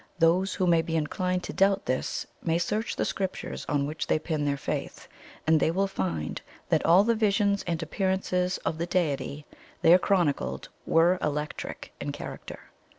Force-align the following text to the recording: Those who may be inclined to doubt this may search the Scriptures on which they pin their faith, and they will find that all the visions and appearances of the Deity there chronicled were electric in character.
Those 0.17 0.55
who 0.55 0.65
may 0.65 0.81
be 0.81 0.95
inclined 0.95 1.43
to 1.43 1.53
doubt 1.53 1.85
this 1.85 2.25
may 2.43 2.57
search 2.57 2.95
the 2.95 3.05
Scriptures 3.05 3.67
on 3.69 3.85
which 3.85 4.07
they 4.07 4.17
pin 4.17 4.45
their 4.45 4.57
faith, 4.57 5.07
and 5.45 5.59
they 5.59 5.69
will 5.69 5.85
find 5.85 6.41
that 6.69 6.83
all 6.83 7.03
the 7.03 7.13
visions 7.13 7.63
and 7.67 7.83
appearances 7.83 8.57
of 8.65 8.79
the 8.79 8.87
Deity 8.87 9.45
there 9.83 9.99
chronicled 9.99 10.69
were 10.87 11.19
electric 11.21 11.93
in 12.01 12.11
character. 12.11 12.71